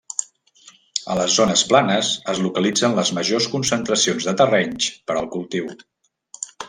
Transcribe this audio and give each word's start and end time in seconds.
A 1.15 1.17
les 1.19 1.35
zones 1.41 1.63
planes 1.73 2.09
es 2.33 2.41
localitzen 2.45 2.97
les 3.01 3.11
majors 3.19 3.49
concentracions 3.57 4.27
de 4.31 4.35
terrenys 4.41 4.89
per 5.11 5.19
al 5.21 5.29
cultiu. 5.37 5.69